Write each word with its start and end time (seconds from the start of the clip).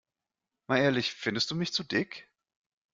Mal 0.65 0.79
ehrlich, 0.81 1.13
findest 1.13 1.51
du 1.51 1.55
mich 1.55 1.73
zu 1.73 1.83
dick? 1.83 2.27